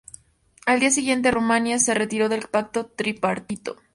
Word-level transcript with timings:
Al 0.65 0.79
día 0.79 0.89
siguiente, 0.89 1.29
Rumanía 1.29 1.77
se 1.77 1.93
retiró 1.93 2.27
del 2.27 2.47
Pacto 2.47 2.87
Tripartito. 2.87 3.75